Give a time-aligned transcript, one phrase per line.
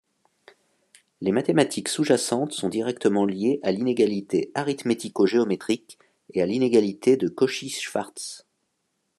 [1.21, 5.99] Les mathématiques sous-jacentes sont directement liées à l'inégalité arithmético-géométrique
[6.33, 8.43] et à l'inégalité de Cauchy-Schwarz.